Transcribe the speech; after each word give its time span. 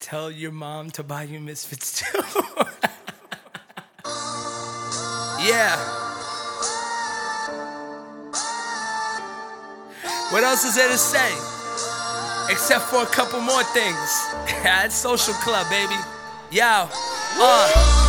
Tell 0.00 0.30
your 0.30 0.50
mom 0.50 0.90
to 0.92 1.02
buy 1.02 1.24
you 1.24 1.38
Misfits 1.40 2.00
too. 2.00 2.06
yeah. 5.44 5.76
What 10.32 10.42
else 10.42 10.64
is 10.64 10.76
there 10.76 10.88
to 10.88 10.96
say? 10.96 11.30
Except 12.50 12.86
for 12.86 13.02
a 13.02 13.06
couple 13.06 13.40
more 13.42 13.62
things. 13.62 14.26
it's 14.64 14.94
Social 14.94 15.34
Club, 15.34 15.68
baby. 15.68 15.96
Yo, 16.50 16.88
uh. 17.36 18.00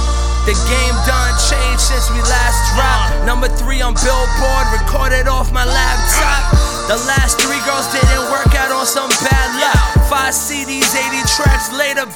The 0.47 0.57
game 0.65 0.97
done 1.05 1.35
changed 1.51 1.81
since 1.81 2.09
we 2.09 2.17
last 2.23 2.73
dropped. 2.73 3.27
Number 3.27 3.47
three 3.47 3.81
on 3.81 3.93
Billboard, 3.93 4.65
recorded 4.73 5.27
off 5.27 5.51
my 5.51 5.65
laptop. 5.65 6.55
The 6.87 6.97
last 7.05 7.40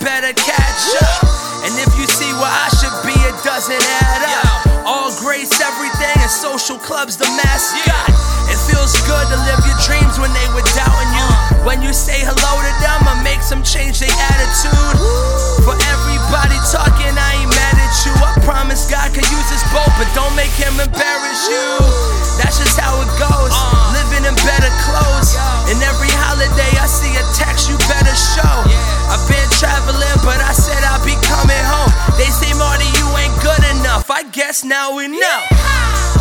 better 0.06 0.38
catch 0.38 0.86
up. 1.02 1.26
And 1.66 1.73
if 1.82 1.90
you 1.98 2.05
see 2.05 2.30
where 2.38 2.54
I 2.54 2.70
should 2.77 2.94
be, 3.02 3.18
it 3.26 3.34
doesn't 3.41 3.82
add 4.05 4.22
up. 4.38 4.86
All 4.86 5.09
grace, 5.18 5.50
everything, 5.58 6.14
and 6.22 6.30
social 6.30 6.78
clubs, 6.78 7.18
the 7.18 7.26
mascot. 7.34 8.14
It 8.45 8.62
feels 8.70 8.94
good 9.09 9.26
to 9.34 9.38
live 9.50 9.66
your 9.66 9.80
dreams 9.81 10.22
when 10.22 10.30
they 10.38 10.45
were 10.54 10.62
doubting 10.78 11.09
you. 11.09 11.30
When 11.66 11.81
you 11.81 11.90
say 11.90 12.22
hello 12.22 12.54
to 12.62 12.73
them, 12.86 13.02
I 13.09 13.18
make 13.26 13.41
some 13.41 13.66
change 13.66 13.98
their 13.98 14.14
attitude. 14.14 14.94
For 15.66 15.73
everybody 15.73 16.53
talking, 16.70 17.09
I 17.09 17.42
ain't 17.42 17.50
mad 17.50 17.76
at 17.81 17.98
you. 18.06 18.14
I 18.22 18.38
promise 18.45 18.86
God 18.86 19.09
could 19.09 19.26
use 19.26 19.48
this 19.50 19.66
boat, 19.73 19.90
but 19.98 20.06
don't 20.14 20.38
make 20.38 20.53
him 20.53 20.78
embarrass 20.78 21.50
you. 21.50 21.66
That's 22.38 22.62
just 22.62 22.78
how 22.78 22.94
it 23.02 23.09
goes. 23.17 23.53
Living 23.98 24.30
in 24.30 24.38
better 24.45 24.70
clothes. 24.86 25.34
And 25.66 25.81
every 25.81 26.14
holiday 26.14 26.78
I 26.78 26.86
see 26.86 27.09
a 27.17 27.26
text, 27.34 27.66
you 27.73 27.76
better 27.90 28.14
show. 28.14 28.75
I've 29.16 29.24
been 29.32 29.48
traveling, 29.55 30.20
but 30.28 30.44
I 30.44 30.52
said 30.52 30.76
I'll 30.84 31.00
be 31.08 31.16
coming 31.23 31.64
home. 31.64 31.88
They 32.20 32.28
say, 32.28 32.52
Marty, 32.60 32.84
you 33.00 33.08
ain't 33.16 33.31
good 33.39 33.64
enough. 33.80 34.12
I 34.12 34.28
guess 34.28 34.67
now 34.67 34.92
we 34.92 35.08
know. 35.08 35.39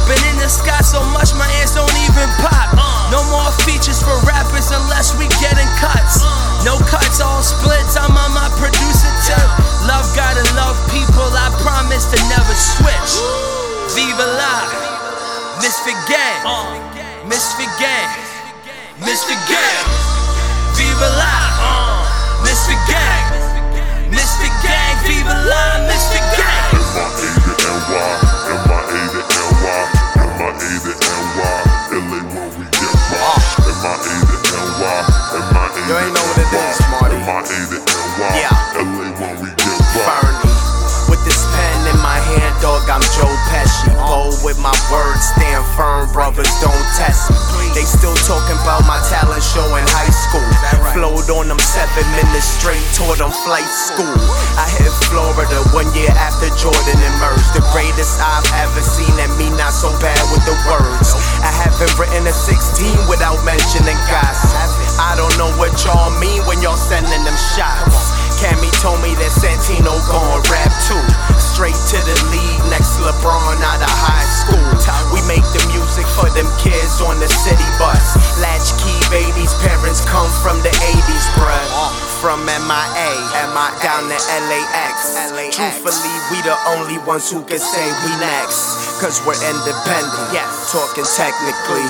Been 0.06 0.22
in 0.30 0.38
the 0.38 0.46
sky 0.46 0.78
so 0.78 1.02
much, 1.10 1.34
my 1.34 1.50
ears 1.58 1.74
don't 1.74 1.90
even 2.06 2.30
pop. 2.38 2.70
Uh. 2.70 3.10
No 3.10 3.18
more 3.34 3.50
features 3.66 3.98
for 3.98 4.14
rappers 4.22 4.70
unless 4.70 5.10
we 5.18 5.26
getting 5.42 5.66
cuts. 5.82 6.22
Uh. 6.22 6.30
No 6.62 6.78
cuts, 6.86 7.18
all 7.18 7.42
splits. 7.42 7.98
I'm 7.98 8.14
on 8.14 8.30
my 8.30 8.46
producer 8.62 9.10
tip. 9.26 9.48
Love 9.90 10.06
God 10.14 10.38
and 10.38 10.46
love 10.54 10.78
people. 10.94 11.26
I 11.34 11.50
promise 11.66 12.06
to 12.14 12.18
never 12.30 12.54
switch. 12.54 13.12
Viva 13.90 14.22
la, 14.38 14.54
Misfit 15.58 15.98
Gang, 16.06 16.46
uh. 16.46 16.78
Misfit 17.26 17.74
Gang, 17.82 18.06
Misfit 19.02 19.42
Gang. 19.50 19.82
Viva 20.78 21.10
la, 21.18 21.33
You 34.84 35.96
ain't 35.96 36.12
know 36.12 36.24
what 36.28 36.44
it 36.44 36.52
is, 36.52 36.76
Marty. 36.92 37.16
Yeah. 38.36 38.52
LA 38.76 39.16
when 39.16 39.32
we 39.40 39.48
get 39.56 39.80
rocked. 40.04 40.44
With 41.08 41.24
this 41.24 41.40
pen 41.56 41.88
in 41.88 41.96
my 42.04 42.20
hand, 42.20 42.52
dog, 42.60 42.84
I'm 42.92 43.00
Joe 43.16 43.32
Pesci. 43.48 43.88
Bold 43.96 44.36
with 44.44 44.60
my 44.60 44.76
words, 44.92 45.24
stand 45.32 45.64
firm, 45.76 46.12
brothers, 46.12 46.48
don't 46.60 46.84
test 47.00 47.32
me. 47.56 47.68
They 47.72 47.84
still 47.88 48.16
talking 48.28 48.60
about 48.60 48.84
my 48.84 49.00
talent 49.08 49.40
show 49.44 49.64
in 49.76 49.84
high 49.88 50.12
school. 50.12 50.44
Flowed 50.92 51.28
on 51.32 51.48
them 51.48 51.60
seven 51.60 52.04
minutes 52.16 52.44
straight, 52.44 52.84
taught 52.92 53.20
them 53.20 53.32
flight 53.44 53.68
school. 53.68 54.16
I 54.56 54.68
hit 54.68 54.92
Florida 55.08 55.64
one 55.72 55.88
year 55.96 56.12
after 56.12 56.48
Jordan 56.60 57.00
emerged. 57.16 57.56
The 57.56 57.64
greatest 57.72 58.20
I've 58.20 58.48
ever 58.64 58.80
seen, 58.84 59.12
and 59.20 59.32
me 59.40 59.48
not 59.56 59.72
so 59.72 59.92
bad 60.00 60.20
with 60.32 60.44
the 60.44 60.56
words. 60.68 61.12
I 61.40 61.52
haven't 61.52 61.92
written 62.00 62.24
a 62.28 62.32
16 62.32 63.08
without 63.08 63.40
mentioning 63.44 63.96
gossip. 64.08 64.23
Sending 66.84 67.24
them 67.24 67.38
shots. 67.56 68.12
Cammy 68.44 68.68
told 68.84 69.00
me 69.00 69.16
that 69.16 69.32
Santino 69.32 69.96
gon' 70.04 70.44
rap 70.52 70.68
too. 70.84 71.00
Straight 71.40 71.78
to 71.94 71.98
the 72.04 72.16
league, 72.28 72.64
next 72.68 73.00
LeBron 73.00 73.56
out 73.64 73.80
of 73.80 73.88
high 73.88 74.28
school. 74.28 74.60
We 75.08 75.24
make 75.24 75.44
the 75.56 75.64
music 75.72 76.04
for 76.12 76.28
them 76.36 76.44
kids 76.60 77.00
on 77.00 77.16
the 77.24 77.30
city 77.30 77.64
bus. 77.80 78.20
Latchkey 78.42 78.92
babies, 79.08 79.54
parents 79.64 80.04
come 80.04 80.28
from 80.44 80.60
the 80.60 80.72
80s, 80.84 81.26
bruh. 81.40 81.64
From 82.20 82.44
MIA, 82.44 83.12
MIA 83.48 83.72
down 83.80 84.12
to 84.12 84.18
LAX. 84.50 85.16
Truthfully, 85.56 86.16
we 86.28 86.42
the 86.44 86.56
only 86.76 86.98
ones 87.08 87.30
who 87.30 87.40
can 87.48 87.58
say 87.58 87.86
we 88.04 88.12
next. 88.20 89.00
Cause 89.00 89.24
we're 89.24 89.40
independent, 89.40 90.36
yeah. 90.36 90.48
talking 90.68 91.08
technically. 91.16 91.86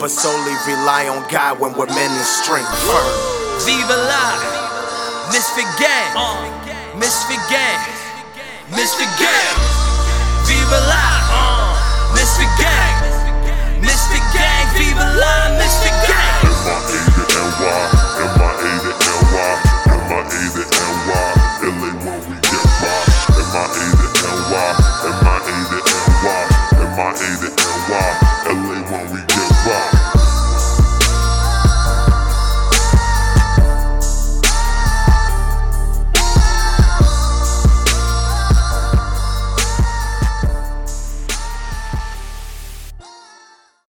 But 0.00 0.10
solely 0.10 0.56
rely 0.66 1.06
on 1.08 1.22
God 1.30 1.60
when 1.60 1.76
we're 1.78 1.86
men 1.86 2.10
in 2.10 2.24
strength. 2.24 2.70
Firm. 2.90 3.35
Viva 3.64 3.96
la, 3.96 4.34
Misfit 5.32 5.66
Gang, 5.78 6.16
uh. 6.16 6.98
Misfit 6.98 7.40
Gang, 7.48 7.80
Misfit 8.76 9.08
Gang. 9.18 9.58
Viva 10.46 10.80
la, 10.86 11.15